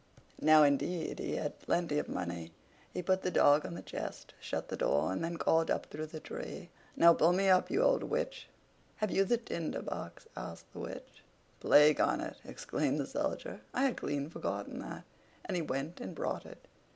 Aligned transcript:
Now 0.41 0.63
indeed 0.63 1.19
he 1.19 1.35
had 1.35 1.59
plenty 1.59 1.99
of 1.99 2.09
money. 2.09 2.51
He 2.91 3.03
put 3.03 3.21
the 3.21 3.29
dog 3.29 3.67
on 3.67 3.75
the 3.75 3.83
chest 3.83 4.33
shut 4.39 4.67
the 4.69 4.75
door, 4.75 5.11
and 5.11 5.23
then 5.23 5.37
called 5.37 5.69
up 5.69 5.85
through 5.91 6.07
the 6.07 6.19
tree: 6.19 6.71
"Now 6.95 7.13
pull 7.13 7.33
me 7.33 7.49
up, 7.49 7.69
you 7.69 7.83
old 7.83 8.01
Witch!" 8.05 8.47
"Have 8.95 9.11
you 9.11 9.23
the 9.25 9.37
Tinder 9.37 9.83
box?" 9.83 10.25
asked 10.35 10.73
the 10.73 10.79
Witch. 10.79 11.21
"Plague 11.59 12.01
on 12.01 12.19
it!" 12.19 12.37
exclaimed 12.43 12.99
the 12.99 13.05
Soldier, 13.05 13.61
"I 13.75 13.83
had 13.83 13.97
clean 13.97 14.27
forgotten 14.31 14.79
that." 14.79 15.03
And 15.45 15.55
he 15.55 15.61
went 15.61 16.01
and 16.01 16.15
brought 16.15 16.47
it. 16.47 16.67